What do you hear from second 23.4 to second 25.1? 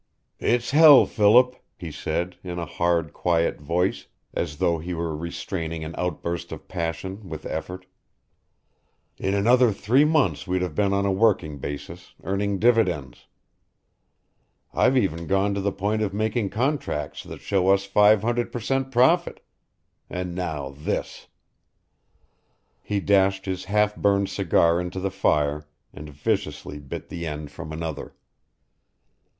his half burned cigar into